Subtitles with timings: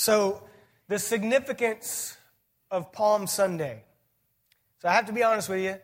[0.00, 0.42] So,
[0.88, 2.16] the significance
[2.70, 3.84] of Palm Sunday.
[4.78, 5.76] So, I have to be honest with you.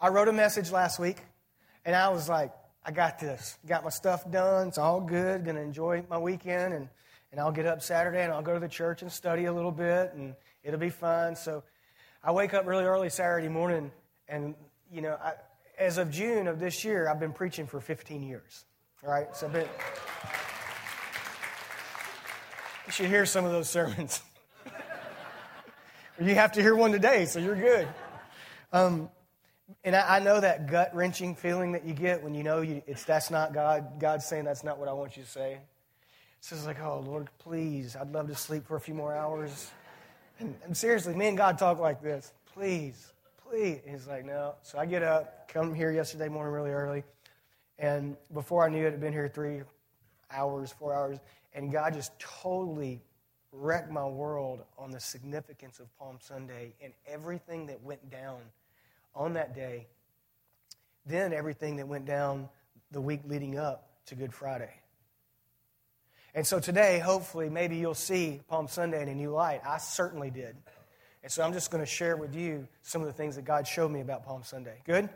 [0.00, 1.16] I wrote a message last week,
[1.84, 2.52] and I was like,
[2.84, 3.58] I got this.
[3.66, 4.68] Got my stuff done.
[4.68, 5.44] It's all good.
[5.44, 6.88] Going to enjoy my weekend, and,
[7.32, 9.72] and I'll get up Saturday and I'll go to the church and study a little
[9.72, 11.34] bit, and it'll be fun.
[11.34, 11.64] So,
[12.22, 13.90] I wake up really early Saturday morning,
[14.28, 14.54] and,
[14.92, 15.32] you know, I,
[15.76, 18.64] as of June of this year, I've been preaching for 15 years.
[19.02, 19.34] All right?
[19.34, 19.68] So, I've been.
[22.86, 24.22] You should hear some of those sermons.
[26.20, 27.88] you have to hear one today, so you're good.
[28.72, 29.10] Um,
[29.82, 32.82] and I, I, know that gut wrenching feeling that you get when you know you,
[32.86, 33.98] it's that's not God.
[33.98, 35.58] God's saying that's not what I want you to say.
[36.40, 39.72] So It's like, oh Lord, please, I'd love to sleep for a few more hours.
[40.38, 42.32] And, and seriously, me and God talk like this.
[42.54, 43.12] Please,
[43.50, 43.80] please.
[43.84, 44.54] And he's like, no.
[44.62, 47.02] So I get up, come here yesterday morning really early,
[47.80, 49.62] and before I knew it, I'd been here three
[50.30, 51.18] hours, four hours,
[51.56, 53.02] and God just totally
[53.50, 58.38] wrecked my world on the significance of Palm Sunday and everything that went down
[59.14, 59.86] on that day.
[61.06, 62.50] Then everything that went down
[62.90, 64.70] the week leading up to Good Friday.
[66.34, 69.62] And so today, hopefully, maybe you'll see Palm Sunday in a new light.
[69.66, 70.54] I certainly did.
[71.22, 73.66] And so I'm just going to share with you some of the things that God
[73.66, 74.82] showed me about Palm Sunday.
[74.84, 75.08] Good?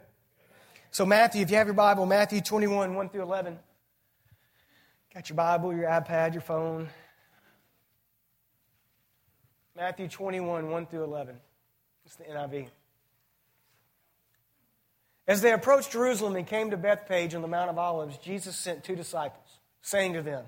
[0.90, 3.58] So, Matthew, if you have your Bible, Matthew 21, 1 through 11.
[5.12, 6.88] Got your Bible, your iPad, your phone.
[9.74, 11.34] Matthew 21, 1 through 11.
[12.06, 12.68] It's the NIV.
[15.26, 18.84] As they approached Jerusalem and came to Bethphage on the Mount of Olives, Jesus sent
[18.84, 20.44] two disciples, saying to them,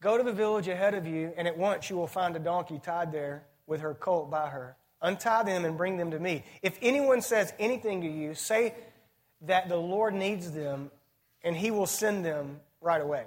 [0.00, 2.80] Go to the village ahead of you, and at once you will find a donkey
[2.82, 4.76] tied there with her colt by her.
[5.02, 6.42] Untie them and bring them to me.
[6.62, 8.74] If anyone says anything to you, say
[9.42, 10.90] that the Lord needs them,
[11.44, 13.26] and he will send them right away.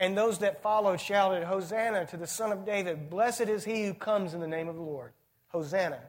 [0.00, 3.10] and those that followed shouted, Hosanna to the Son of David.
[3.10, 5.12] Blessed is he who comes in the name of the Lord.
[5.48, 6.00] Hosanna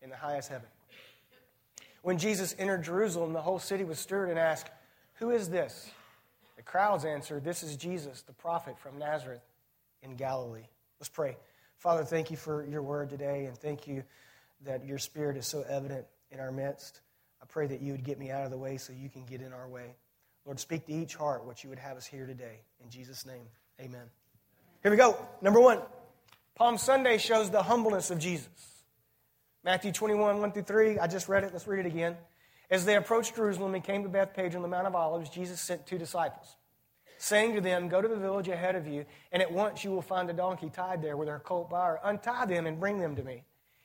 [0.00, 0.68] in the highest heaven.
[2.02, 4.70] When Jesus entered Jerusalem, the whole city was stirred and asked,
[5.14, 5.90] Who is this?
[6.56, 9.42] The crowds answered, This is Jesus, the prophet from Nazareth
[10.02, 10.66] in Galilee.
[11.00, 11.36] Let's pray.
[11.78, 14.04] Father, thank you for your word today, and thank you
[14.64, 17.00] that your spirit is so evident in our midst.
[17.42, 19.40] I pray that you would get me out of the way so you can get
[19.40, 19.96] in our way.
[20.44, 22.60] Lord, speak to each heart what you would have us hear today.
[22.82, 23.46] In Jesus' name,
[23.80, 24.10] amen.
[24.82, 25.16] Here we go.
[25.40, 25.80] Number one
[26.54, 28.48] Palm Sunday shows the humbleness of Jesus.
[29.64, 30.98] Matthew 21, 1 through 3.
[30.98, 31.52] I just read it.
[31.52, 32.16] Let's read it again.
[32.68, 35.86] As they approached Jerusalem and came to Bethphage on the Mount of Olives, Jesus sent
[35.86, 36.56] two disciples,
[37.18, 40.02] saying to them, Go to the village ahead of you, and at once you will
[40.02, 42.00] find a donkey tied there with her colt by her.
[42.02, 43.44] Untie them and bring them to me.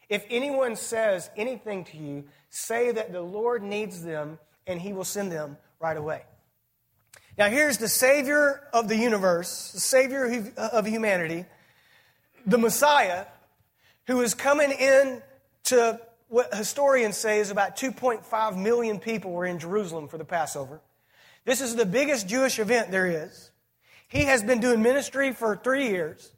[0.09, 5.03] If anyone says anything to you, say that the Lord needs them, and he will
[5.03, 6.23] send them right away.
[7.37, 11.45] Now, here's the Savior of the universe, the Savior of humanity,
[12.47, 13.25] the Messiah,
[14.07, 15.21] who is coming in
[15.65, 20.81] to what historians say is about 2.5 million people were in Jerusalem for the Passover.
[21.45, 23.51] This is the biggest Jewish event there is.
[24.07, 26.31] He has been doing ministry for three years.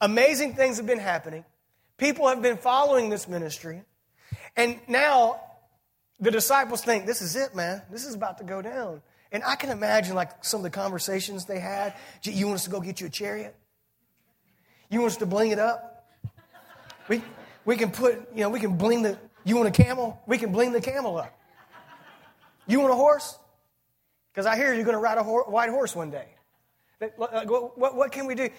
[0.00, 1.44] Amazing things have been happening.
[1.98, 3.82] People have been following this ministry.
[4.56, 5.40] And now
[6.18, 7.82] the disciples think, this is it, man.
[7.92, 9.02] This is about to go down.
[9.32, 11.94] And I can imagine like some of the conversations they had.
[12.22, 13.54] You want us to go get you a chariot?
[14.88, 16.08] You want us to bling it up?
[17.08, 17.22] We,
[17.64, 20.20] we can put, you know, we can bling the, you want a camel?
[20.26, 21.36] We can bling the camel up.
[22.66, 23.38] You want a horse?
[24.32, 26.26] Because I hear you're going to ride a ho- white horse one day.
[27.16, 27.46] What,
[27.78, 28.50] what, what, can we do?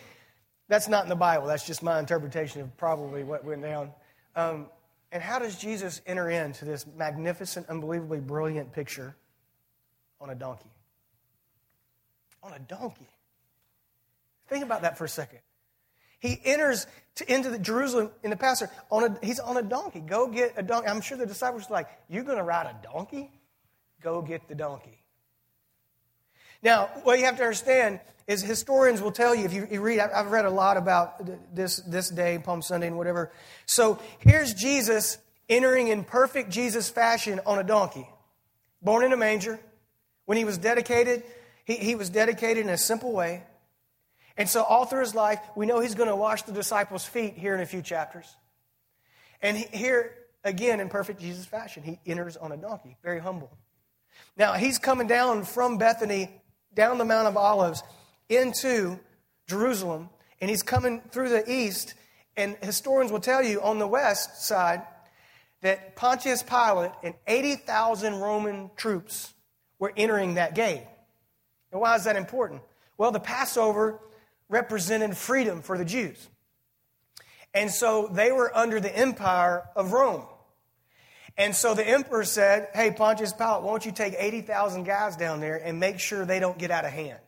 [0.68, 1.48] That's not in the Bible.
[1.48, 3.92] That's just my interpretation of probably what went down.
[4.36, 4.68] Um,
[5.12, 9.16] and how does Jesus enter into this magnificent, unbelievably brilliant picture
[10.22, 10.70] on a donkey.
[12.44, 13.08] On a donkey.
[14.48, 15.40] Think about that for a second.
[16.20, 16.86] He enters
[17.16, 20.00] to, into the Jerusalem in the Passover on a, he's on a donkey.
[20.00, 20.88] Go get a donkey.
[20.88, 23.32] I'm sure the disciples were like, "You're going to ride a donkey?
[24.02, 25.00] Go get the donkey."
[26.62, 30.00] Now, what you have to understand is historians will tell you if you, you read.
[30.00, 33.32] I've read a lot about this this day, Palm Sunday, and whatever.
[33.66, 35.18] So here's Jesus
[35.50, 38.08] entering in perfect Jesus fashion on a donkey,
[38.82, 39.60] born in a manger,
[40.32, 41.24] when he was dedicated,
[41.66, 43.44] he, he was dedicated in a simple way.
[44.38, 47.34] And so, all through his life, we know he's going to wash the disciples' feet
[47.34, 48.34] here in a few chapters.
[49.42, 53.52] And he, here, again, in perfect Jesus fashion, he enters on a donkey, very humble.
[54.38, 56.30] Now, he's coming down from Bethany,
[56.74, 57.84] down the Mount of Olives,
[58.30, 59.02] into
[59.48, 61.94] Jerusalem, and he's coming through the east.
[62.38, 64.84] And historians will tell you on the west side
[65.60, 69.34] that Pontius Pilate and 80,000 Roman troops
[69.82, 70.84] were entering that gate.
[71.72, 72.62] And why is that important?
[72.98, 74.00] Well, the Passover
[74.48, 76.30] represented freedom for the Jews.
[77.54, 80.24] And so they were under the empire of Rome.
[81.36, 85.40] And so the emperor said, Hey, Pontius Pilate, why don't you take 80,000 guys down
[85.40, 87.20] there and make sure they don't get out of hand?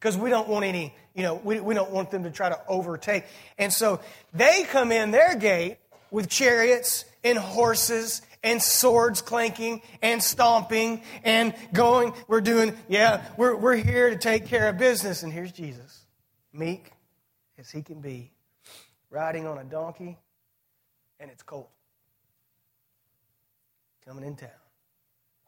[0.00, 2.58] Because we don't want any, you know, we, we don't want them to try to
[2.66, 3.24] overtake.
[3.56, 4.00] And so
[4.32, 5.76] they come in their gate
[6.10, 12.12] with chariots and horses and swords clanking and stomping and going.
[12.28, 15.24] We're doing, yeah, we're, we're here to take care of business.
[15.24, 16.04] And here's Jesus,
[16.52, 16.92] meek
[17.58, 18.30] as he can be,
[19.10, 20.18] riding on a donkey,
[21.18, 21.66] and it's cold.
[24.06, 24.50] Coming in town.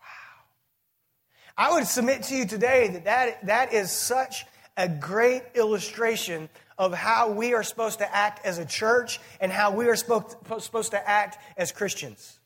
[0.01, 0.45] Wow.
[1.59, 4.47] I would submit to you today that that, that is such
[4.79, 6.49] a great illustration
[6.79, 10.37] of how we are supposed to act as a church and how we are supposed
[10.59, 12.39] supposed to act as Christians.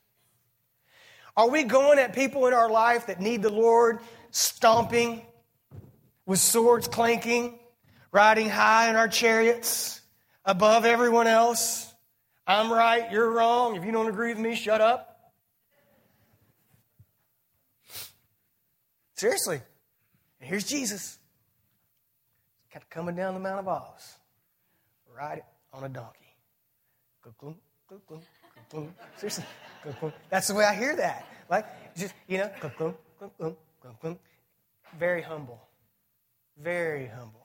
[1.36, 4.00] Are we going at people in our life that need the Lord
[4.30, 5.22] stomping
[6.26, 7.58] with swords clanking,
[8.12, 10.00] riding high in our chariots
[10.44, 11.92] above everyone else?
[12.46, 13.76] I'm right, you're wrong.
[13.76, 15.32] If you don't agree with me, shut up.
[19.14, 19.60] Seriously.
[20.40, 21.18] And here's Jesus.
[22.72, 24.14] Kind of coming down the Mount of Olives.
[25.14, 25.42] Ride
[25.72, 26.16] on a donkey.
[29.16, 29.44] Seriously.
[30.28, 31.26] That's the way I hear that.
[31.48, 32.50] Like, just, you know,
[34.98, 35.60] very humble.
[36.56, 37.40] Very humble.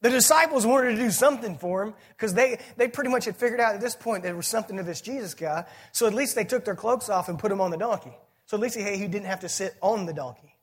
[0.00, 3.60] The disciples wanted to do something for him because they, they pretty much had figured
[3.60, 5.64] out at this point there was something to this Jesus guy.
[5.92, 8.12] So at least they took their cloaks off and put him on the donkey.
[8.46, 10.56] So at least he, he didn't have to sit on the donkey.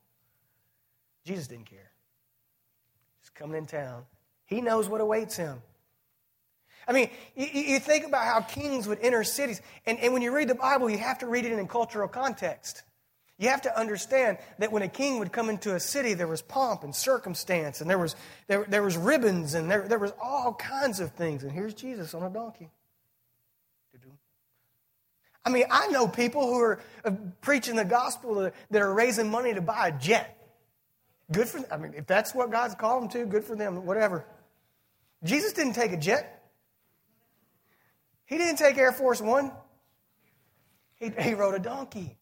[1.26, 1.92] Jesus didn't care.
[3.22, 4.04] He's coming in town.
[4.46, 5.62] He knows what awaits him.
[6.90, 10.36] I mean, you, you, think about how kings would enter cities, and, and when you
[10.36, 12.82] read the Bible, you have to read it in cultural context.
[13.38, 16.42] You have to understand that when a king would come into a city, there was
[16.42, 18.16] pomp and circumstance, and there was,
[18.48, 21.44] there, there was ribbons, and there, there was all kinds of things.
[21.44, 22.72] And here's Jesus on a donkey.
[25.46, 27.12] I mean, I know people who are uh,
[27.42, 30.38] preaching the gospel that are raising money to buy a jet.
[31.32, 31.70] Good for them.
[31.72, 34.26] I mean, if that's what God's called them to, good for them, whatever.
[35.24, 36.39] Jesus didn't take a jet.
[38.30, 39.52] He didn't take Air Force One.
[40.98, 42.16] He, he rode a donkey.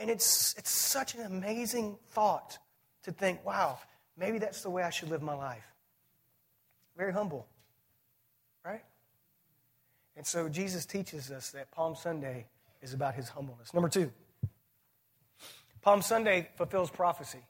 [0.00, 2.58] And it's, it's such an amazing thought
[3.04, 3.78] to think, wow,
[4.16, 5.64] maybe that's the way I should live my life.
[6.96, 7.46] Very humble,
[8.64, 8.82] right?
[10.16, 12.46] And so Jesus teaches us that Palm Sunday
[12.82, 13.72] is about his humbleness.
[13.72, 14.10] Number two,
[15.80, 17.40] Palm Sunday fulfills prophecy.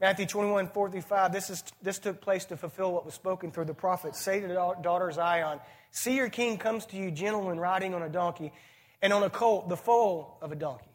[0.00, 3.74] Matthew 21, 45, this, is, this took place to fulfill what was spoken through the
[3.74, 4.16] prophet.
[4.16, 5.60] Say to the daughter Zion,
[5.90, 8.52] See, your king comes to you, gentle and riding on a donkey,
[9.02, 10.86] and on a colt, the foal of a donkey.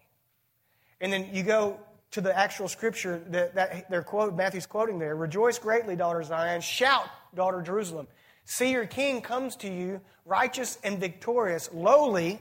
[1.02, 1.80] And then you go
[2.12, 5.16] to the actual scripture that, that they're quote, Matthew's quoting there.
[5.16, 6.62] Rejoice greatly, daughter Zion.
[6.62, 8.08] Shout, daughter Jerusalem.
[8.46, 12.40] See, your king comes to you, righteous and victorious, lowly,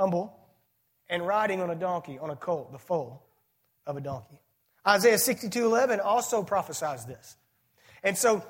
[0.00, 0.34] humble,
[1.10, 3.22] and riding on a donkey, on a colt, the foal
[3.86, 4.38] of a donkey.
[4.86, 7.36] Isaiah 62 11 also prophesies this.
[8.02, 8.44] And so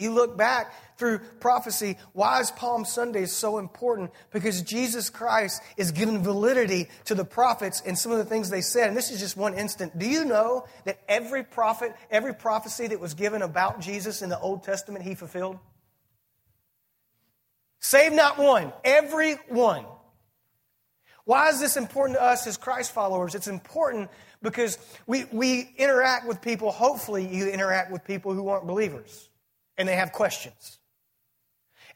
[0.00, 4.10] you look back through prophecy, why is Palm Sunday so important?
[4.32, 8.62] Because Jesus Christ is giving validity to the prophets and some of the things they
[8.62, 8.88] said.
[8.88, 9.98] And this is just one instant.
[9.98, 14.38] Do you know that every prophet, every prophecy that was given about Jesus in the
[14.38, 15.58] Old Testament, he fulfilled?
[17.80, 19.84] Save not one, every one.
[21.24, 23.34] Why is this important to us as Christ followers?
[23.34, 24.10] It's important
[24.42, 29.28] because we, we interact with people, hopefully, you interact with people who aren't believers
[29.76, 30.78] and they have questions.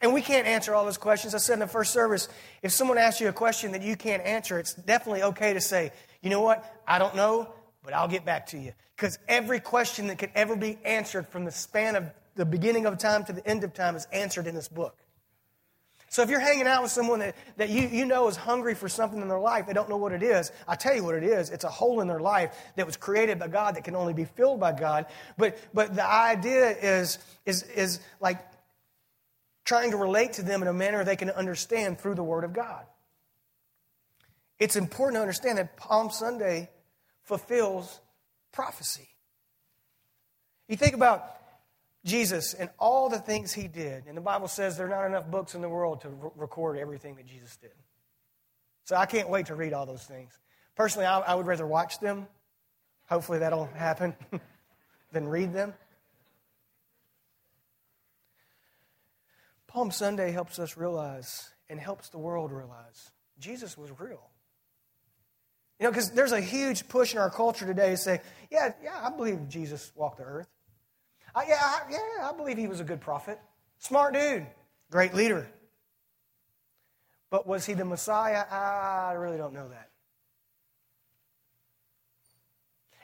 [0.01, 1.33] And we can't answer all those questions.
[1.33, 2.27] I said in the first service,
[2.61, 5.91] if someone asks you a question that you can't answer, it's definitely okay to say,
[6.21, 8.73] you know what, I don't know, but I'll get back to you.
[8.95, 12.97] Because every question that could ever be answered from the span of the beginning of
[12.97, 14.97] time to the end of time is answered in this book.
[16.15, 18.87] So if you're hanging out with someone that, that you, you know is hungry for
[18.87, 21.23] something in their life, they don't know what it is, I tell you what it
[21.23, 21.49] is.
[21.49, 24.23] It's a hole in their life that was created by God that can only be
[24.23, 25.07] filled by God.
[25.37, 28.39] But, but the idea is, is, is like
[29.65, 32.53] trying to relate to them in a manner they can understand through the Word of
[32.53, 32.85] God.
[34.57, 36.69] It's important to understand that Palm Sunday
[37.23, 37.99] fulfills
[38.53, 39.09] prophecy.
[40.69, 41.25] You think about
[42.05, 44.05] Jesus and all the things he did.
[44.07, 47.15] And the Bible says there are not enough books in the world to record everything
[47.15, 47.71] that Jesus did.
[48.83, 50.37] So I can't wait to read all those things.
[50.75, 52.27] Personally, I, I would rather watch them.
[53.09, 54.15] Hopefully, that'll happen
[55.11, 55.73] than read them.
[59.67, 64.29] Palm Sunday helps us realize and helps the world realize Jesus was real.
[65.79, 68.97] You know, because there's a huge push in our culture today to say, yeah, yeah,
[69.03, 70.47] I believe Jesus walked the earth.
[71.35, 73.39] I, yeah, I, yeah, I believe he was a good prophet.
[73.77, 74.47] Smart dude.
[74.89, 75.47] Great leader.
[77.29, 78.45] But was he the Messiah?
[78.49, 79.89] I really don't know that.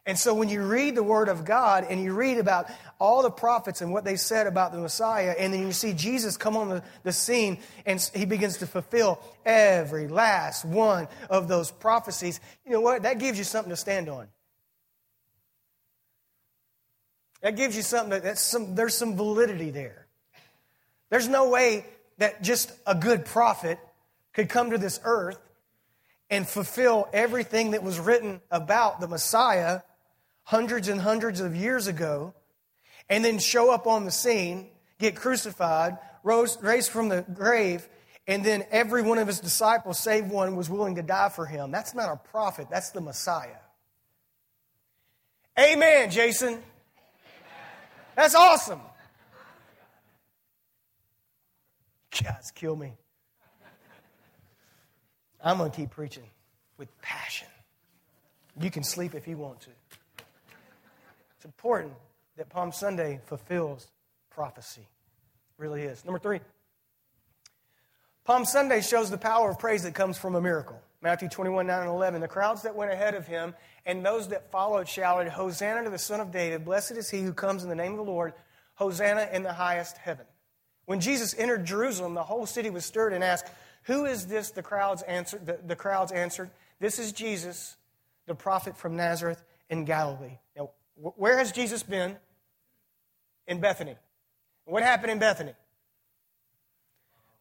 [0.06, 3.30] And so when you read the Word of God and you read about all the
[3.30, 6.70] prophets and what they said about the Messiah, and then you see Jesus come on
[6.70, 12.72] the, the scene and he begins to fulfill every last one of those prophecies, you
[12.72, 13.04] know what?
[13.04, 14.28] That gives you something to stand on.
[17.42, 20.08] That gives you something that that's some, there's some validity there.
[21.10, 21.86] There's no way
[22.20, 23.80] that just a good prophet
[24.34, 25.40] could come to this earth
[26.30, 29.82] and fulfill everything that was written about the Messiah
[30.44, 32.34] hundreds and hundreds of years ago,
[33.10, 34.70] and then show up on the scene,
[35.00, 37.88] get crucified, rose, raised from the grave,
[38.28, 41.72] and then every one of his disciples, save one, was willing to die for him.
[41.72, 43.60] That's not a prophet, that's the Messiah.
[45.60, 46.62] Amen, Jason.
[48.15, 48.82] That's awesome.
[52.24, 52.94] Guys, kill me.
[55.44, 56.30] I'm going to keep preaching
[56.77, 57.48] with passion.
[58.60, 59.70] You can sleep if you want to.
[61.36, 61.94] It's important
[62.38, 63.88] that Palm Sunday fulfills
[64.30, 64.82] prophecy.
[64.82, 66.06] It really is.
[66.06, 66.39] Number three,
[68.24, 70.80] Palm Sunday shows the power of praise that comes from a miracle.
[71.01, 72.22] Matthew 21, 9 and 11.
[72.22, 73.55] The crowds that went ahead of him
[73.86, 76.63] and those that followed shouted, Hosanna to the Son of David.
[76.63, 78.34] Blessed is he who comes in the name of the Lord.
[78.75, 80.25] Hosanna in the highest heaven.
[80.86, 83.51] When Jesus entered Jerusalem, the whole city was stirred and asked,
[83.84, 84.51] Who is this?
[84.51, 87.77] The crowds answered, the, the crowds answered This is Jesus,
[88.27, 90.38] the prophet from Nazareth in Galilee.
[90.55, 92.17] Now, where has Jesus been?
[93.48, 93.96] In Bethany.
[94.65, 95.53] What happened in Bethany?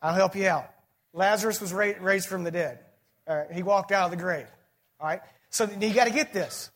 [0.00, 0.70] I'll help you out.
[1.12, 2.80] Lazarus was raised from the dead.
[3.52, 4.46] He walked out of the grave.
[5.00, 5.20] All right?
[5.50, 6.70] So you got to get this.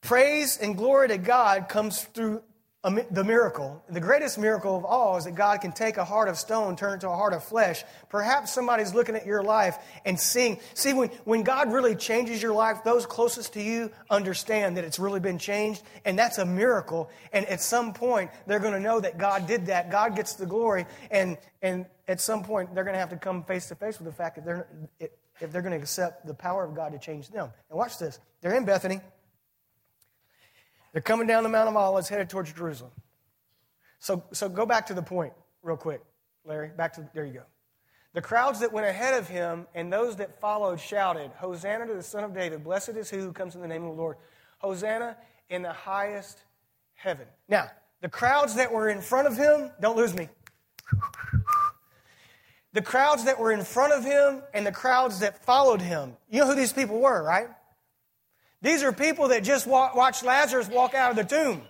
[0.00, 2.42] Praise and glory to God comes through
[3.10, 6.38] the miracle, the greatest miracle of all, is that God can take a heart of
[6.38, 7.84] stone, turn it to a heart of flesh.
[8.08, 10.60] Perhaps somebody's looking at your life and seeing.
[10.74, 14.98] See, when, when God really changes your life, those closest to you understand that it's
[15.00, 17.10] really been changed, and that's a miracle.
[17.32, 19.90] And at some point, they're going to know that God did that.
[19.90, 23.44] God gets the glory, and, and at some point, they're going to have to come
[23.44, 24.66] face to face with the fact that they're,
[24.98, 27.50] if they're going to accept the power of God to change them.
[27.68, 28.18] And watch this.
[28.40, 29.00] They're in Bethany.
[30.92, 32.92] They're coming down the Mount of Olives, headed towards Jerusalem.
[33.98, 36.00] So, so go back to the point real quick,
[36.46, 36.70] Larry.
[36.76, 37.42] Back to there you go.
[38.14, 42.02] The crowds that went ahead of him and those that followed shouted, Hosanna to the
[42.02, 42.64] Son of David.
[42.64, 44.16] Blessed is he who comes in the name of the Lord.
[44.58, 45.16] Hosanna
[45.50, 46.42] in the highest
[46.94, 47.26] heaven.
[47.48, 50.28] Now, the crowds that were in front of him, don't lose me.
[52.72, 56.16] The crowds that were in front of him and the crowds that followed him.
[56.30, 57.48] You know who these people were, right?
[58.60, 61.62] These are people that just watched Lazarus walk out of the tomb.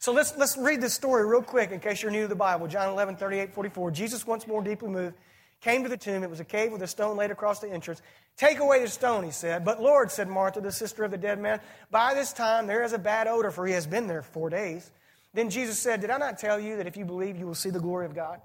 [0.00, 2.66] So let's, let's read this story real quick in case you're new to the Bible.
[2.66, 3.90] John 11, 38, 44.
[3.90, 5.14] Jesus, once more deeply moved,
[5.60, 6.22] came to the tomb.
[6.22, 8.00] It was a cave with a stone laid across the entrance.
[8.36, 9.64] Take away the stone, he said.
[9.64, 11.60] But Lord, said Martha, the sister of the dead man,
[11.90, 14.90] by this time there is a bad odor, for he has been there four days.
[15.34, 17.70] Then Jesus said, Did I not tell you that if you believe, you will see
[17.70, 18.40] the glory of God?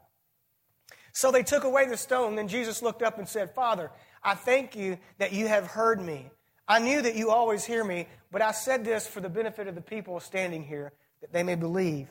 [1.16, 2.36] So they took away the stone.
[2.36, 3.90] Then Jesus looked up and said, Father,
[4.22, 6.30] I thank you that you have heard me.
[6.68, 9.76] I knew that you always hear me, but I said this for the benefit of
[9.76, 10.92] the people standing here,
[11.22, 12.10] that they may believe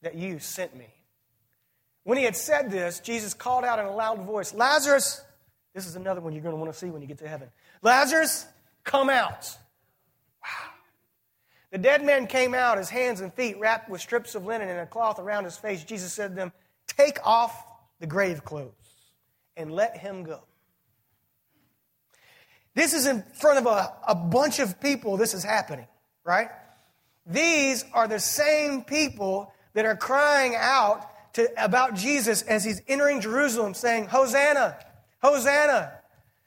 [0.00, 0.86] that you sent me.
[2.04, 5.22] When he had said this, Jesus called out in a loud voice, Lazarus,
[5.74, 7.50] this is another one you're going to want to see when you get to heaven.
[7.82, 8.46] Lazarus,
[8.82, 9.54] come out.
[10.42, 10.70] Wow.
[11.70, 14.80] The dead man came out, his hands and feet wrapped with strips of linen and
[14.80, 15.84] a cloth around his face.
[15.84, 16.52] Jesus said to them,
[16.86, 17.66] Take off
[18.00, 18.72] the grave clothes
[19.56, 20.40] and let him go.
[22.74, 25.86] This is in front of a, a bunch of people, this is happening,
[26.24, 26.48] right?
[27.26, 33.20] These are the same people that are crying out to, about Jesus as he's entering
[33.20, 34.76] Jerusalem, saying, Hosanna,
[35.22, 35.92] Hosanna,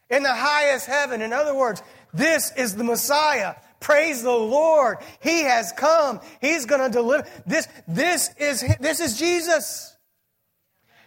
[0.09, 1.21] in the highest heaven.
[1.21, 1.81] In other words,
[2.13, 3.55] this is the Messiah.
[3.79, 4.97] Praise the Lord.
[5.21, 6.21] He has come.
[6.41, 7.27] He's going to deliver.
[7.45, 9.92] This, this, is, this is Jesus.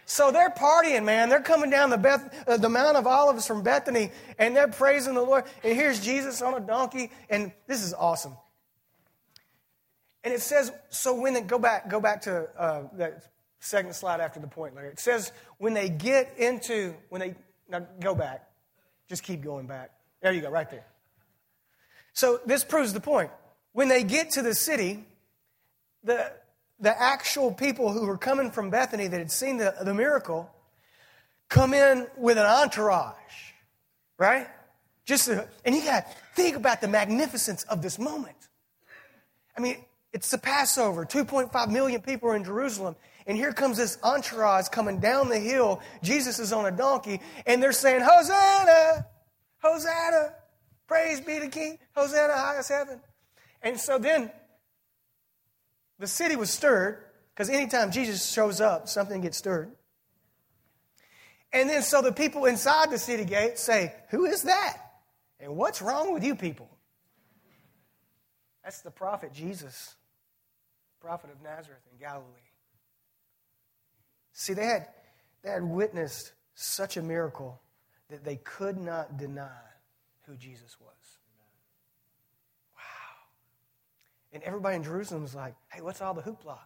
[0.09, 1.27] So they're partying, man.
[1.27, 5.13] They're coming down the, Beth, uh, the Mount of Olives from Bethany, and they're praising
[5.13, 5.43] the Lord.
[5.63, 8.35] And here's Jesus on a donkey, and this is awesome.
[10.23, 13.27] And it says, so when they go back, go back to uh, that
[13.59, 14.89] second slide after the point, Larry.
[14.89, 17.35] It says when they get into when they
[17.69, 18.47] now go back.
[19.09, 19.91] Just keep going back.
[20.21, 20.85] There you go, right there.
[22.13, 23.31] So this proves the point.
[23.73, 25.05] When they get to the city,
[26.03, 26.31] the,
[26.79, 30.49] the actual people who were coming from Bethany that had seen the, the miracle
[31.49, 33.15] come in with an entourage,
[34.17, 34.47] right?
[35.05, 38.35] Just to, and you got to think about the magnificence of this moment.
[39.57, 39.77] I mean,
[40.13, 41.05] it's the Passover.
[41.05, 42.95] 2.5 million people are in Jerusalem.
[43.25, 45.81] And here comes this entourage coming down the hill.
[46.01, 49.05] Jesus is on a donkey, and they're saying, Hosanna!
[49.61, 50.33] Hosanna!
[50.87, 51.77] Praise be to King!
[51.95, 53.01] Hosanna, highest heaven.
[53.61, 54.31] And so then
[55.99, 59.71] the city was stirred, because anytime Jesus shows up, something gets stirred.
[61.53, 64.77] And then so the people inside the city gate say, Who is that?
[65.39, 66.69] And what's wrong with you people?
[68.63, 69.95] That's the prophet Jesus,
[70.99, 72.25] prophet of Nazareth in Galilee.
[74.33, 74.87] See, they had,
[75.41, 77.61] they had witnessed such a miracle
[78.09, 79.61] that they could not deny
[80.23, 81.17] who Jesus was.
[82.75, 82.81] Wow.
[84.37, 86.59] And everybody in Jerusalem was like, hey, what's all the hoopla?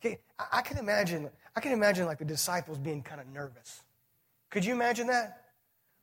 [0.00, 3.82] Okay, I, I can imagine, I can imagine like the disciples being kind of nervous.
[4.50, 5.44] Could you imagine that?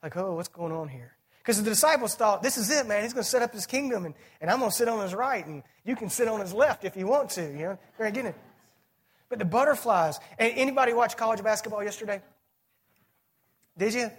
[0.01, 1.17] Like, oh, what's going on here?
[1.39, 3.03] Because the disciples thought, this is it, man.
[3.03, 5.13] He's going to set up his kingdom, and, and I'm going to sit on his
[5.13, 7.41] right, and you can sit on his left if you want to.
[7.41, 8.35] You know, they're getting it.
[9.27, 10.17] But the butterflies.
[10.39, 12.21] Anybody watch college basketball yesterday?
[13.77, 14.09] Did you?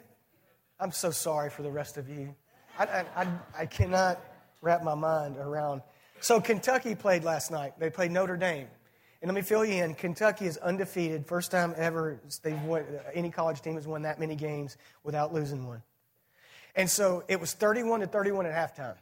[0.79, 2.35] I'm so sorry for the rest of you.
[2.79, 3.27] I, I, I,
[3.61, 4.21] I cannot
[4.61, 5.81] wrap my mind around.
[6.25, 7.79] So Kentucky played last night.
[7.79, 8.69] They played Notre Dame.
[9.21, 9.95] And let me fill you in.
[9.95, 11.27] Kentucky is undefeated.
[11.27, 15.67] First time ever they've won, any college team has won that many games without losing
[15.67, 15.83] one.
[16.75, 18.95] And so it was 31 to 31 at halftime.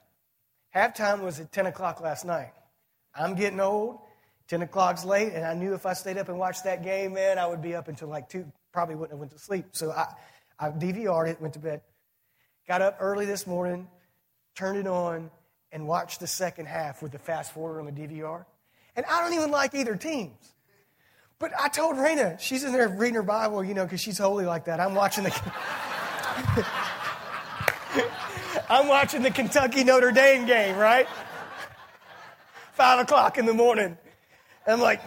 [0.74, 2.50] Halftime was at 10 o'clock last night.
[3.14, 4.00] I'm getting old.
[4.48, 7.38] 10 o'clock's late, and I knew if I stayed up and watched that game, man,
[7.38, 8.44] I would be up until like 2.
[8.72, 9.66] Probably wouldn't have went to sleep.
[9.70, 10.12] So I,
[10.58, 11.82] I DVR'd it, went to bed.
[12.66, 13.86] Got up early this morning,
[14.56, 15.30] turned it on,
[15.72, 18.44] and watch the second half with the fast forward on the DVR.
[18.94, 20.52] And I don't even like either teams.
[21.38, 24.44] But I told Raina, she's in there reading her Bible, you know, because she's holy
[24.44, 24.78] like that.
[24.78, 25.32] I'm watching the.
[28.68, 31.08] I'm watching the Kentucky Notre Dame game, right?
[32.74, 33.98] Five o'clock in the morning.
[34.66, 35.00] And I'm like,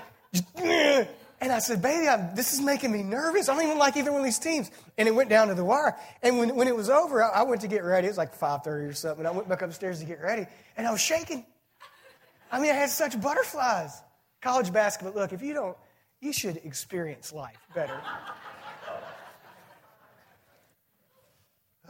[1.42, 3.50] and I said, baby, I'm, this is making me nervous.
[3.50, 4.72] I don't even like either one of these teams.
[4.98, 5.96] And it went down to the wire.
[6.24, 8.08] And when, when it was over, I, I went to get ready.
[8.08, 9.20] It was like 5.30 or something.
[9.20, 10.48] And I went back upstairs to get ready.
[10.78, 11.46] And I was shaking.
[12.52, 14.02] I mean, I had such butterflies.
[14.42, 15.76] College basketball, look, if you don't,
[16.22, 18.00] you should experience life better.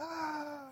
[0.00, 0.66] ah.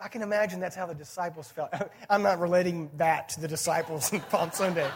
[0.00, 1.70] I can imagine that's how the disciples felt.
[2.10, 4.90] I'm not relating that to the disciples on Palm Sunday.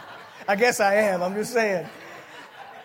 [0.47, 1.23] I guess I am.
[1.23, 1.87] I'm just saying.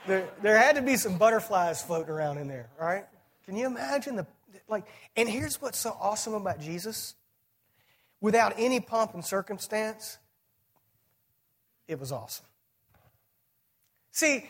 [0.07, 3.05] There, there had to be some butterflies floating around in there, right?
[3.47, 4.27] Can you imagine the
[4.69, 4.85] like?
[5.17, 7.15] And here's what's so awesome about Jesus.
[8.21, 10.19] Without any pomp and circumstance,
[11.89, 12.47] it was awesome.
[14.13, 14.47] See,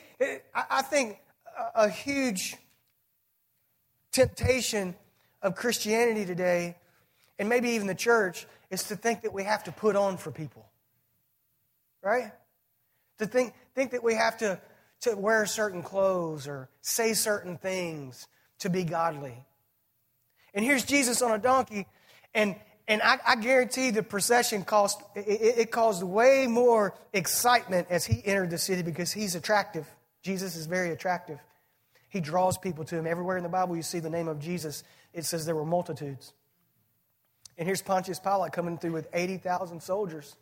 [0.55, 1.19] I think
[1.75, 2.57] a huge
[4.13, 4.95] temptation
[5.43, 6.77] of Christianity today
[7.39, 10.31] and maybe even the church, is to think that we have to put on for
[10.31, 10.67] people.
[12.03, 12.33] Right?
[13.19, 14.61] To think, think that we have to,
[15.05, 18.27] to wear certain clothes or say certain things
[18.61, 19.35] to be godly.
[20.55, 21.87] And here's Jesus on a donkey,
[22.35, 28.05] and, and I, I guarantee the procession caused, it, it caused way more excitement as
[28.05, 29.87] he entered the city because he's attractive.
[30.23, 31.39] Jesus is very attractive.
[32.09, 33.07] He draws people to him.
[33.07, 36.33] Everywhere in the Bible you see the name of Jesus, it says there were multitudes.
[37.59, 40.37] And here's Pontius Pilate coming through with 80,000 soldiers,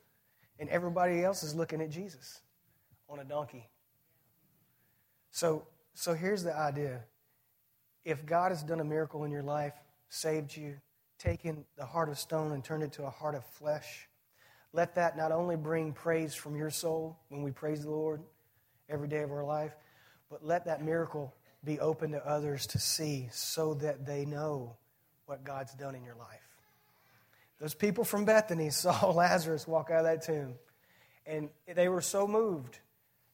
[0.59, 2.41] and everybody else is looking at Jesus
[3.09, 3.69] on a donkey.
[5.33, 7.01] So, so here's the idea.
[8.05, 9.73] If God has done a miracle in your life,
[10.09, 10.77] saved you,
[11.19, 14.09] taken the heart of stone and turned it to a heart of flesh,
[14.73, 18.23] let that not only bring praise from your soul when we praise the Lord
[18.89, 19.75] every day of our life,
[20.31, 24.77] but let that miracle be open to others to see so that they know
[25.27, 26.41] what God's done in your life.
[27.59, 30.55] Those people from Bethany saw Lazarus walk out of that tomb,
[31.27, 32.81] and they were so moved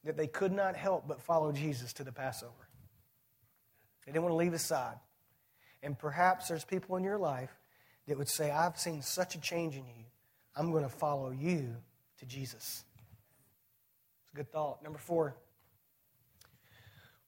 [0.09, 2.67] that they could not help but follow Jesus to the Passover.
[4.07, 4.97] They didn't want to leave his side.
[5.83, 7.51] And perhaps there's people in your life
[8.07, 10.05] that would say, I've seen such a change in you,
[10.57, 11.77] I'm going to follow you
[12.21, 12.85] to Jesus.
[14.23, 14.83] It's a good thought.
[14.83, 15.37] Number four,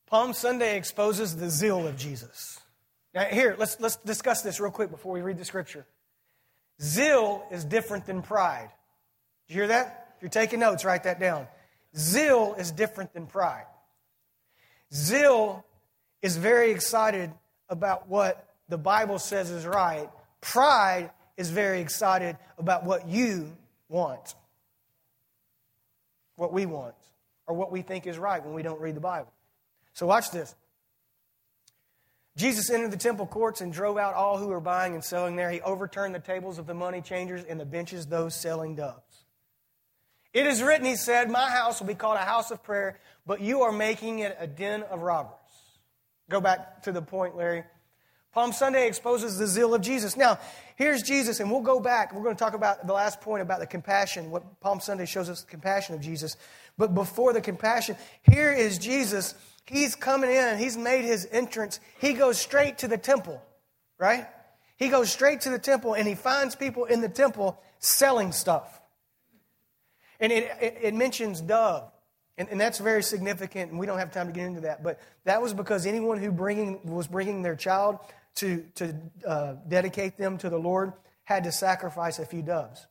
[0.07, 2.59] Palm Sunday exposes the zeal of Jesus.
[3.15, 5.85] Now, here, let's, let's discuss this real quick before we read the scripture.
[6.81, 8.71] Zeal is different than pride.
[9.49, 10.15] Did you hear that?
[10.17, 11.47] If you're taking notes, write that down.
[11.97, 13.67] Zeal is different than pride.
[14.93, 15.65] Zeal
[16.23, 17.33] is very excited
[17.69, 20.09] about what the Bible says is right,
[20.41, 23.53] Pride is very excited about what you
[23.89, 24.35] want,
[26.37, 26.95] what we want,
[27.47, 29.33] or what we think is right when we don't read the Bible.
[29.93, 30.55] So, watch this.
[32.37, 35.51] Jesus entered the temple courts and drove out all who were buying and selling there.
[35.51, 39.10] He overturned the tables of the money changers and the benches those selling doves.
[40.33, 43.41] It is written, he said, My house will be called a house of prayer, but
[43.41, 45.35] you are making it a den of robbers.
[46.29, 47.65] Go back to the point, Larry.
[48.33, 50.17] Palm Sunday exposes the zeal of Jesus.
[50.17, 50.39] Now,
[50.77, 52.15] here's Jesus, and we'll go back.
[52.15, 55.29] We're going to talk about the last point about the compassion, what Palm Sunday shows
[55.29, 56.37] us the compassion of Jesus.
[56.79, 59.35] But before the compassion, here is Jesus.
[59.67, 61.81] He's coming in, he's made his entrance.
[62.01, 63.43] He goes straight to the temple,
[63.99, 64.29] right?
[64.77, 68.80] He goes straight to the temple and he finds people in the temple selling stuff.
[70.21, 71.91] And it, it, it mentions dove.
[72.39, 74.83] And, and, that's very significant, and we don't have time to get into that.
[74.83, 77.99] But that was because anyone who bringing, was bringing their child
[78.37, 78.95] to, to
[79.27, 80.93] uh, dedicate them to the Lord
[81.25, 82.87] had to sacrifice a few doves.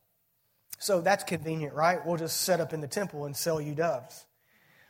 [0.77, 2.05] So that's convenient, right?
[2.05, 4.25] We'll just set up in the temple and sell you doves.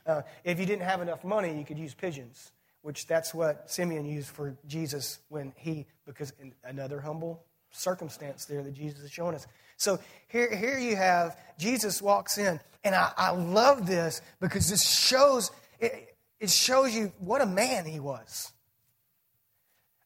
[0.06, 4.06] Uh, if you didn't have enough money, you could use pigeons, which that's what Simeon
[4.06, 9.48] used for Jesus when he, because another humble circumstance there that Jesus is showing us.
[9.78, 14.88] So here, here you have Jesus walks in, and I, I love this because this
[14.88, 18.52] shows it, it shows you what a man he was.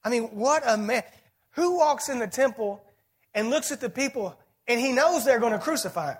[0.04, 1.04] I mean, what a man.
[1.52, 2.84] Who walks in the temple
[3.34, 6.18] and looks at the people and he knows they're going to crucify him?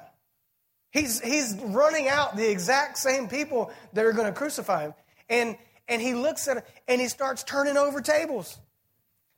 [0.92, 4.94] He's, he's running out the exact same people that are going to crucify him.
[5.28, 8.60] And, and he looks at it and he starts turning over tables.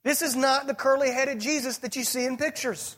[0.06, 2.96] This is not the curly headed Jesus that you see in pictures.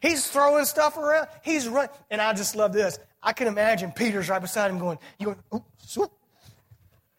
[0.00, 1.26] He's throwing stuff around.
[1.42, 1.90] He's running.
[2.08, 3.00] And I just love this.
[3.20, 6.12] I can imagine Peter's right beside him going, you going, oh, swoop.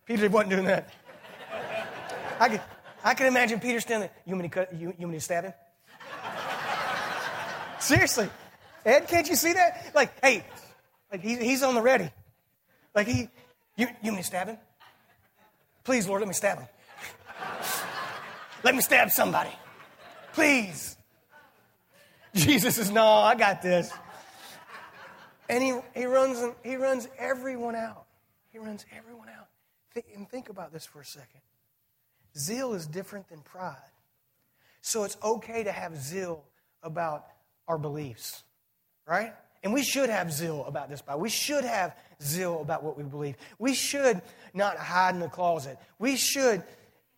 [0.06, 0.89] Peter wasn't doing that.
[2.39, 2.62] I can,
[3.04, 4.18] I can imagine Peter standing there.
[4.26, 5.54] You want me to, cut, you, you want me to stab him?
[7.82, 8.30] Seriously.
[8.86, 9.92] Ed, can't you see that?
[9.94, 10.46] Like, hey,
[11.12, 12.10] like he, he's on the ready.
[12.96, 13.28] Like he,
[13.76, 14.58] you, you want me to stab him?
[15.84, 16.68] Please, Lord, let me stab him.
[18.63, 19.52] Let me stab somebody.
[20.34, 20.98] Please.
[22.34, 23.91] Jesus is, no, I got this.
[25.50, 28.06] And he, he, runs, he runs everyone out.
[28.52, 29.48] He runs everyone out.
[30.15, 31.41] And think about this for a second.
[32.38, 33.76] Zeal is different than pride.
[34.82, 36.43] So it's okay to have zeal
[36.84, 37.26] about
[37.67, 38.43] our beliefs,
[39.08, 39.34] right?
[39.63, 41.19] And we should have zeal about this Bible.
[41.19, 43.36] We should have zeal about what we believe.
[43.58, 44.22] We should
[44.54, 45.78] not hide in the closet.
[45.98, 46.63] We should,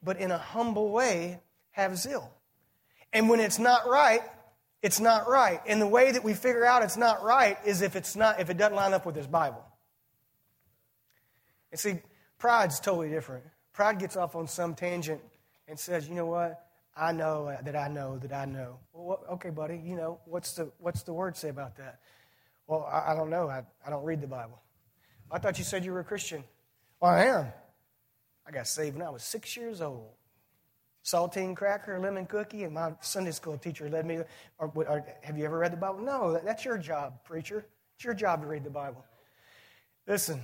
[0.03, 1.39] but in a humble way,
[1.71, 2.31] have zeal.
[3.13, 4.21] And when it's not right,
[4.81, 5.61] it's not right.
[5.67, 8.49] And the way that we figure out it's not right is if it's not if
[8.49, 9.63] it doesn't line up with this Bible.
[11.71, 11.99] And see,
[12.37, 13.43] pride's totally different.
[13.73, 15.21] Pride gets off on some tangent
[15.67, 16.65] and says, you know what?
[16.95, 18.79] I know uh, that I know that I know.
[18.91, 21.99] Well, what, okay, buddy, you know, what's the, what's the word say about that?
[22.67, 23.47] Well, I, I don't know.
[23.47, 24.61] I, I don't read the Bible.
[25.31, 26.43] I thought you said you were a Christian.
[26.99, 27.47] Well, I am.
[28.47, 30.11] I got saved when I was six years old.
[31.03, 34.19] Saltine cracker, lemon cookie, and my Sunday school teacher led me.
[34.59, 35.99] Or, or, have you ever read the Bible?
[35.99, 37.65] No, that's your job, preacher.
[37.95, 39.03] It's your job to read the Bible.
[40.07, 40.41] Listen,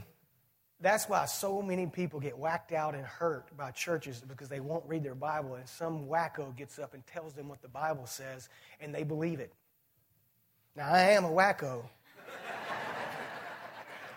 [0.79, 4.83] that's why so many people get whacked out and hurt by churches because they won't
[4.87, 8.49] read their Bible and some wacko gets up and tells them what the Bible says
[8.79, 9.51] and they believe it.
[10.75, 11.83] Now, I am a wacko.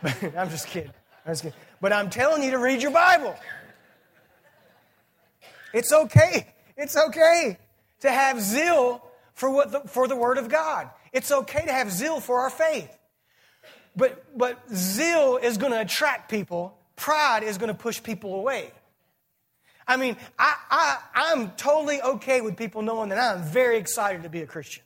[0.36, 0.92] I'm just kidding.
[1.24, 1.58] I'm just kidding.
[1.80, 3.34] But I'm telling you to read your Bible.
[5.72, 6.46] It's okay.
[6.76, 7.58] It's okay
[8.00, 9.04] to have zeal
[9.34, 10.90] for, what the, for the Word of God.
[11.12, 12.96] It's okay to have zeal for our faith.
[13.96, 18.70] But, but zeal is going to attract people, pride is going to push people away.
[19.86, 24.28] I mean, I, I, I'm totally okay with people knowing that I'm very excited to
[24.28, 24.84] be a Christian.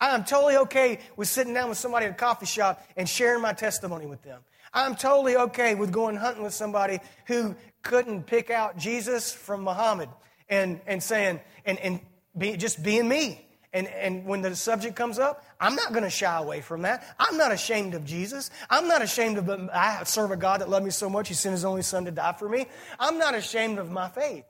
[0.00, 3.52] I'm totally okay with sitting down with somebody at a coffee shop and sharing my
[3.52, 4.40] testimony with them.
[4.74, 10.08] I'm totally okay with going hunting with somebody who couldn't pick out Jesus from Muhammad
[10.48, 12.00] and, and saying, and, and
[12.36, 13.46] be, just being me.
[13.72, 17.14] And, and when the subject comes up, I'm not going to shy away from that.
[17.18, 18.50] I'm not ashamed of Jesus.
[18.70, 21.52] I'm not ashamed of, I serve a God that loved me so much, he sent
[21.52, 22.66] his only son to die for me.
[22.98, 24.44] I'm not ashamed of my faith.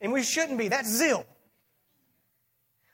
[0.00, 0.68] And we shouldn't be.
[0.68, 1.26] That's zeal.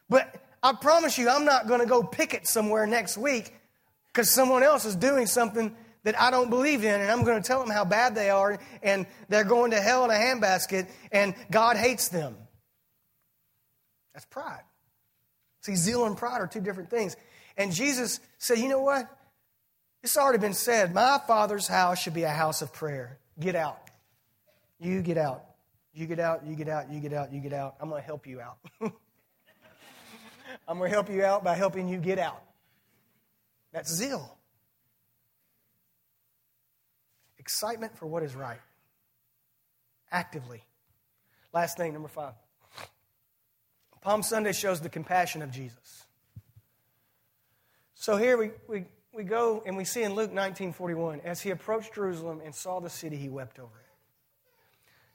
[0.09, 3.55] But I promise you, I'm not going to go picket somewhere next week
[4.13, 7.47] because someone else is doing something that I don't believe in, and I'm going to
[7.47, 11.35] tell them how bad they are, and they're going to hell in a handbasket, and
[11.51, 12.37] God hates them.
[14.15, 14.63] That's pride.
[15.61, 17.17] See, zeal and pride are two different things.
[17.57, 19.09] And Jesus said, You know what?
[20.03, 20.95] It's already been said.
[20.95, 23.19] My Father's house should be a house of prayer.
[23.39, 23.79] Get out.
[24.79, 25.45] You get out.
[25.93, 27.75] You get out, you get out, you get out, you get out.
[27.81, 28.59] I'm going to help you out.
[30.69, 32.43] I'm going to help you out by helping you get out.
[33.73, 34.37] That's zeal.
[37.39, 38.61] Excitement for what is right.
[40.13, 40.63] Actively.
[41.53, 42.35] Last thing, number five.
[44.03, 46.05] Palm Sunday shows the compassion of Jesus.
[47.95, 51.95] So here we, we, we go and we see in Luke 19:41, as he approached
[51.95, 53.91] Jerusalem and saw the city, he wept over it.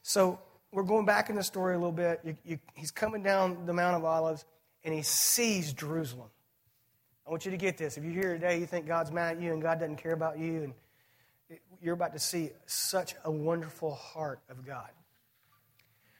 [0.02, 0.38] So
[0.70, 2.20] we're going back in the story a little bit.
[2.22, 4.44] You, you, he's coming down the Mount of Olives
[4.84, 6.28] and he sees Jerusalem.
[7.26, 7.96] I want you to get this.
[7.96, 10.38] If you're here today, you think God's mad at you and God doesn't care about
[10.38, 14.90] you, and you're about to see such a wonderful heart of God.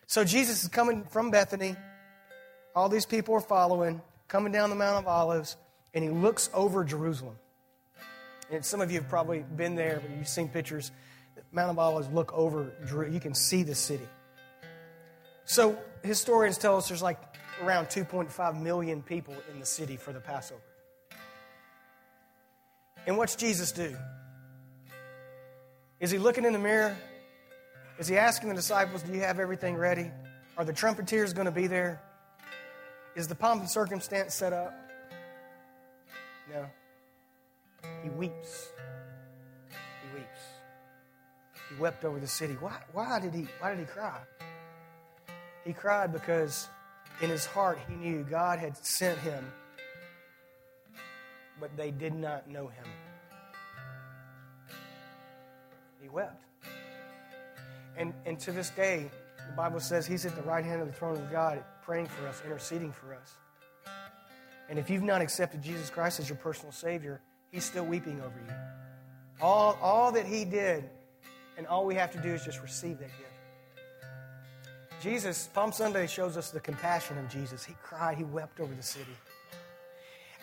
[0.06, 1.76] So Jesus is coming from Bethany.
[2.74, 5.56] All these people are following, coming down the Mount of Olives,
[5.94, 7.36] and he looks over Jerusalem.
[8.50, 10.90] And some of you have probably been there, but you've seen pictures.
[11.52, 12.72] Mount of Olives look over,
[13.10, 14.08] you can see the city.
[15.44, 17.20] So historians tell us there's like
[17.62, 20.60] around 2.5 million people in the city for the Passover.
[23.06, 23.96] And what's Jesus do?
[26.00, 26.96] Is he looking in the mirror?
[27.98, 30.10] Is he asking the disciples, Do you have everything ready?
[30.58, 32.02] Are the trumpeters going to be there?
[33.14, 34.74] Is the pomp and circumstance set up?
[36.52, 36.66] No.
[38.02, 38.68] He weeps.
[39.70, 40.40] He weeps.
[41.70, 42.54] He wept over the city.
[42.60, 44.20] Why, why, did, he, why did he cry?
[45.64, 46.68] He cried because
[47.22, 49.44] in his heart he knew God had sent him,
[51.58, 52.84] but they did not know him.
[56.06, 56.44] He wept.
[57.96, 59.10] And, and to this day,
[59.48, 62.28] the Bible says he's at the right hand of the throne of God, praying for
[62.28, 63.34] us, interceding for us.
[64.68, 68.36] And if you've not accepted Jesus Christ as your personal Savior, he's still weeping over
[68.46, 68.54] you.
[69.40, 70.88] All, all that he did,
[71.58, 74.12] and all we have to do is just receive that gift.
[75.02, 77.64] Jesus, Palm Sunday shows us the compassion of Jesus.
[77.64, 79.16] He cried, he wept over the city.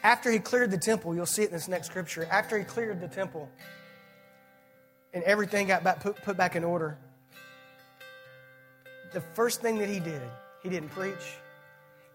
[0.03, 2.27] After he cleared the temple, you'll see it in this next scripture.
[2.29, 3.49] After he cleared the temple
[5.13, 6.97] and everything got back, put, put back in order,
[9.11, 10.21] the first thing that he did,
[10.61, 11.37] he didn't preach,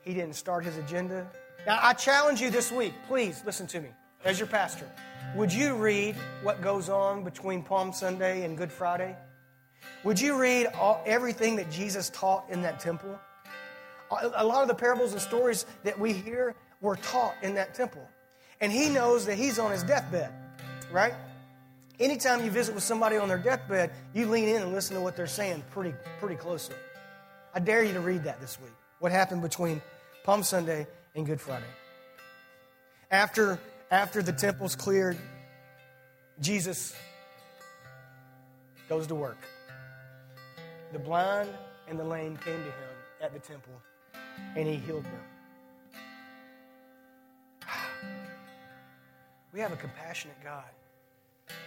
[0.03, 1.27] he didn't start his agenda.
[1.67, 3.89] Now, I challenge you this week, please listen to me
[4.25, 4.89] as your pastor.
[5.37, 9.15] Would you read what goes on between Palm Sunday and Good Friday?
[10.05, 13.19] Would you read all, everything that Jesus taught in that temple?
[14.11, 18.09] A lot of the parables and stories that we hear were taught in that temple.
[18.61, 20.33] And he knows that he's on his deathbed,
[20.91, 21.13] right?
[22.01, 25.17] Anytime you visit with somebody on their deathbed, you lean in and listen to what
[25.17, 26.77] they're saying pretty, pretty closely.
[27.55, 28.73] I dare you to read that this week.
[29.01, 29.83] What happened between
[30.23, 31.67] Palm Sunday and Good Friday?
[33.11, 33.59] After,
[33.91, 35.19] after the temple's cleared,
[36.41, 36.95] Jesus
[38.89, 39.39] goes to work.
[40.93, 41.51] The blind
[41.89, 43.75] and the lame came to him at the temple,
[44.55, 45.23] and he healed them.
[49.53, 50.65] We have a compassionate God.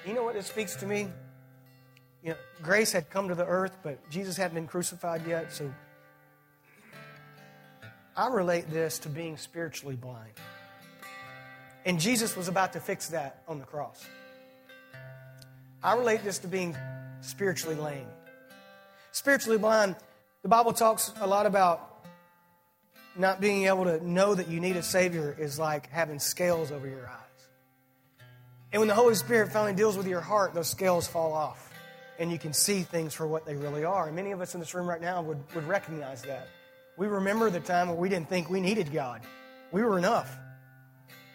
[0.06, 1.08] You know what this speaks to me?
[2.24, 5.74] You know, grace had come to the earth, but Jesus hadn't been crucified yet, so
[8.16, 10.34] I relate this to being spiritually blind.
[11.86, 14.06] And Jesus was about to fix that on the cross.
[15.84, 16.78] I relate this to being
[17.22, 18.08] spiritually lame.
[19.12, 19.96] Spiritually blind,
[20.44, 22.06] the Bible talks a lot about
[23.16, 26.88] not being able to know that you need a Savior is like having scales over
[26.88, 27.21] your eyes.
[28.74, 31.70] And when the Holy Spirit finally deals with your heart, those scales fall off.
[32.20, 34.08] And you can see things for what they really are.
[34.08, 36.48] And many of us in this room right now would, would recognize that.
[36.98, 39.22] We remember the time where we didn't think we needed God.
[39.72, 40.38] We were enough.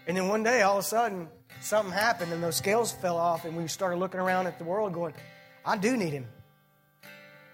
[0.07, 1.29] And then one day, all of a sudden,
[1.61, 4.93] something happened and those scales fell off, and we started looking around at the world
[4.93, 5.15] going,
[5.65, 6.27] I do need Him.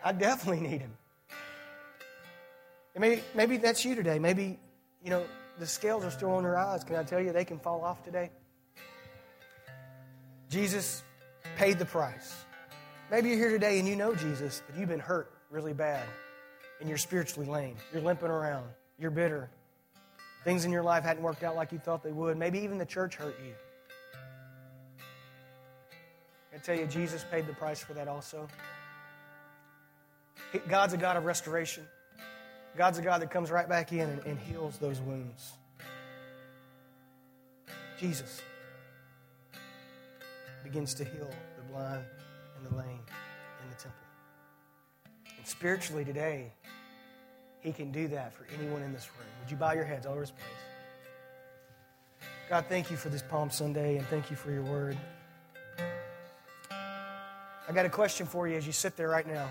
[0.05, 0.93] I definitely need Him.
[2.95, 4.19] And maybe, maybe that's you today.
[4.19, 4.59] Maybe,
[5.03, 5.25] you know,
[5.59, 6.85] the scales are still on your eyes.
[6.85, 8.31] Can I tell you they can fall off today?
[10.53, 11.03] Jesus
[11.57, 12.45] paid the price.
[13.11, 16.07] Maybe you're here today and you know Jesus, but you've been hurt really bad
[16.79, 17.75] and you're spiritually lame.
[17.91, 18.67] You're limping around.
[18.99, 19.49] You're bitter.
[20.45, 22.37] Things in your life hadn't worked out like you thought they would.
[22.37, 23.55] Maybe even the church hurt you.
[26.55, 28.47] I tell you, Jesus paid the price for that also.
[30.69, 31.85] God's a God of restoration.
[32.77, 35.53] God's a God that comes right back in and, and heals those wounds.
[37.99, 38.43] Jesus
[40.63, 42.05] begins to heal the blind
[42.57, 43.01] and the lame
[43.63, 43.93] in the temple.
[45.37, 46.53] And spiritually today,
[47.61, 49.29] He can do that for anyone in this room.
[49.41, 50.45] Would you bow your heads all over His place?
[52.49, 54.97] God, thank you for this Palm Sunday and thank you for your word.
[56.71, 59.49] I got a question for you as you sit there right now.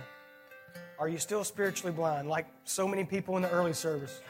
[1.00, 4.21] Are you still spiritually blind, like so many people in the early service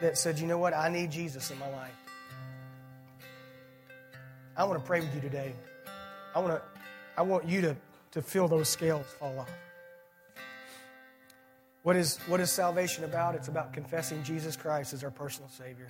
[0.00, 2.01] that said, you know what, I need Jesus in my life?
[4.56, 5.54] I want to pray with you today.
[6.34, 6.62] I want to,
[7.16, 7.76] I want you to,
[8.12, 9.50] to feel those scales fall off.
[11.82, 13.34] What is, what is salvation about?
[13.34, 15.88] It's about confessing Jesus Christ as our personal Savior.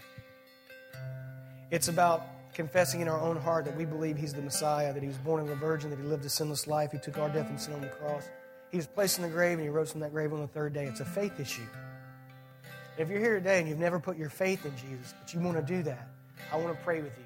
[1.71, 2.23] It's about
[2.55, 5.41] confessing in our own heart that we believe He's the Messiah, that He was born
[5.41, 7.75] of a virgin, that He lived a sinless life, He took our death and sin
[7.75, 8.29] on the cross.
[8.71, 10.73] He was placed in the grave and He rose from that grave on the third
[10.73, 10.85] day.
[10.85, 11.63] It's a faith issue.
[12.97, 15.57] If you're here today and you've never put your faith in Jesus, but you want
[15.57, 16.09] to do that,
[16.53, 17.25] I want to pray with you.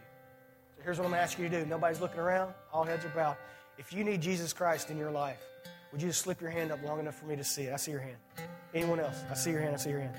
[0.87, 1.67] Here's what I'm going to ask you to do.
[1.67, 3.37] Nobody's looking around, all heads are bowed.
[3.77, 5.43] If you need Jesus Christ in your life,
[5.91, 7.73] would you just slip your hand up long enough for me to see it?
[7.73, 8.19] I see your hand.
[8.73, 9.17] Anyone else?
[9.29, 9.75] I see your hand.
[9.75, 10.15] I see your hand.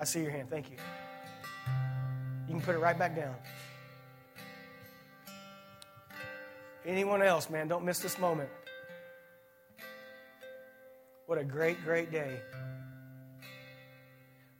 [0.00, 0.50] I see your hand.
[0.50, 0.76] Thank you.
[2.48, 3.36] You can put it right back down.
[6.84, 8.50] Anyone else, man, don't miss this moment.
[11.26, 12.40] What a great, great day.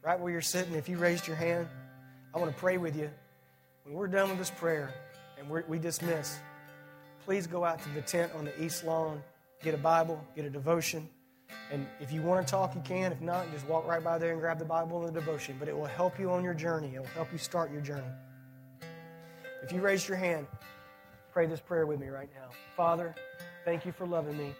[0.05, 1.67] Right where you're sitting, if you raised your hand,
[2.33, 3.11] I want to pray with you.
[3.91, 4.95] When we're done with this prayer
[5.37, 6.39] and we dismiss,
[7.25, 9.21] please go out to the tent on the east lawn,
[9.65, 11.09] get a Bible, get a devotion.
[11.73, 13.11] And if you want to talk, you can.
[13.11, 15.57] If not, just walk right by there and grab the Bible and the devotion.
[15.59, 18.07] But it will help you on your journey, it will help you start your journey.
[19.65, 20.47] If you raised your hand,
[21.33, 22.51] pray this prayer with me right now.
[22.77, 23.13] Father,
[23.65, 24.55] thank you for loving me.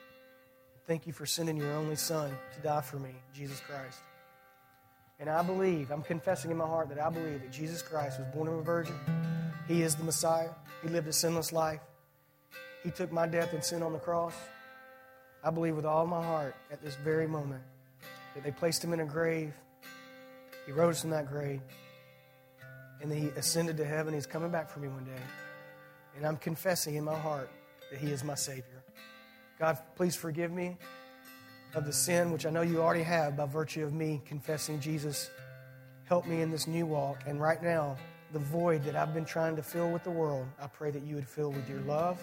[0.89, 4.01] Thank you for sending your only Son to die for me, Jesus Christ.
[5.21, 8.27] And I believe, I'm confessing in my heart that I believe that Jesus Christ was
[8.35, 8.95] born of a virgin.
[9.69, 10.49] He is the Messiah.
[10.83, 11.81] He lived a sinless life.
[12.83, 14.35] He took my death and sin on the cross.
[15.45, 17.63] I believe with all my heart at this very moment
[18.35, 19.53] that they placed him in a grave.
[20.65, 21.61] He rose from that grave.
[23.03, 24.15] And he ascended to heaven.
[24.15, 25.23] He's coming back for me one day.
[26.17, 27.51] And I'm confessing in my heart
[27.91, 28.83] that he is my Savior.
[29.59, 30.79] God, please forgive me
[31.75, 35.31] of the sin which I know you already have by virtue of me confessing Jesus.
[36.05, 37.23] Help me in this new walk.
[37.27, 37.97] And right now,
[38.33, 41.15] the void that I've been trying to fill with the world, I pray that you
[41.15, 42.21] would fill with your love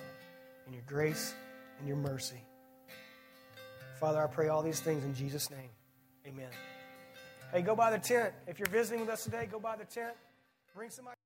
[0.66, 1.34] and your grace
[1.80, 2.42] and your mercy.
[4.00, 5.70] Father, I pray all these things in Jesus' name.
[6.26, 6.50] Amen.
[7.52, 8.34] Hey, go by the tent.
[8.46, 10.14] If you're visiting with us today, go by the tent.
[10.76, 11.18] Bring somebody.